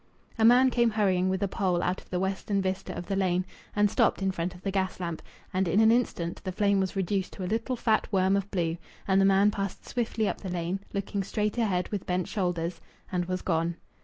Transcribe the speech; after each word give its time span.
A 0.39 0.43
man 0.43 0.71
came 0.71 0.89
hurrying 0.89 1.29
with 1.29 1.43
a 1.43 1.47
pole 1.47 1.83
out 1.83 2.01
of 2.01 2.09
the 2.09 2.19
western 2.19 2.59
vista 2.59 2.91
of 2.97 3.05
the 3.05 3.15
lane, 3.15 3.45
and 3.75 3.87
stopped 3.87 4.23
in 4.23 4.31
front 4.31 4.55
of 4.55 4.63
the 4.63 4.71
gas 4.71 4.99
lamp, 4.99 5.21
and 5.53 5.67
in 5.67 5.79
an 5.79 5.91
instant 5.91 6.43
the 6.43 6.51
flame 6.51 6.79
was 6.79 6.95
reduced 6.95 7.33
to 7.33 7.43
a 7.43 7.45
little 7.45 7.75
fat 7.75 8.07
worm 8.11 8.35
of 8.35 8.49
blue, 8.49 8.77
and 9.07 9.21
the 9.21 9.25
man 9.25 9.51
passed 9.51 9.87
swiftly 9.87 10.27
up 10.27 10.41
the 10.41 10.49
lane, 10.49 10.79
looking 10.91 11.21
straight 11.21 11.59
ahead 11.59 11.87
with 11.89 12.07
bent 12.07 12.27
shoulders, 12.27 12.81
and 13.11 13.25
was 13.25 13.43
gone. 13.43 13.75